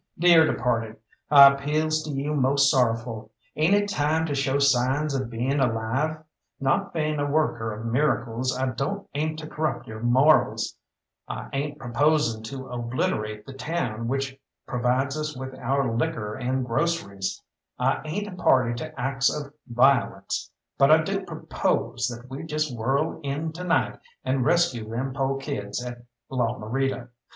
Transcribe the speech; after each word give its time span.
"Dear 0.17 0.47
departed, 0.47 0.97
I 1.29 1.53
appeals 1.53 2.01
to 2.05 2.09
you 2.09 2.33
most 2.33 2.71
sorrowful 2.71 3.29
ain't 3.55 3.75
it 3.75 3.87
time 3.87 4.25
to 4.25 4.33
show 4.33 4.57
signs 4.57 5.13
of 5.13 5.29
being 5.29 5.59
alive? 5.59 6.23
Not 6.59 6.91
being 6.91 7.19
a 7.19 7.29
worker 7.29 7.71
of 7.71 7.85
miracles, 7.85 8.57
I 8.57 8.71
don't 8.71 9.07
aim 9.13 9.35
to 9.35 9.45
corrupt 9.47 9.85
yo' 9.87 9.99
morals, 9.99 10.75
I 11.27 11.49
ain't 11.53 11.77
proposing 11.77 12.41
to 12.45 12.65
obliterate 12.69 13.45
the 13.45 13.53
town 13.53 14.07
which 14.07 14.39
provides 14.65 15.15
us 15.15 15.37
with 15.37 15.53
our 15.59 15.95
liquor 15.95 16.33
and 16.33 16.65
groceries, 16.65 17.39
I 17.77 18.01
ain't 18.03 18.27
a 18.27 18.35
party 18.35 18.73
to 18.77 18.99
acts 18.99 19.29
of 19.31 19.53
violence; 19.67 20.49
but 20.79 20.89
I 20.89 21.03
do 21.03 21.23
propose 21.23 22.07
that 22.07 22.27
we 22.27 22.41
just 22.41 22.75
whirl 22.75 23.19
in 23.21 23.51
to 23.53 23.63
night 23.63 23.99
and 24.25 24.43
rescue 24.45 24.89
them 24.89 25.13
po' 25.13 25.35
kids 25.35 25.85
at 25.85 26.01
La 26.31 26.57
Morita. 26.57 27.09